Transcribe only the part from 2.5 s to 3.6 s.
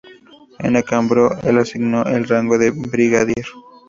de brigadier.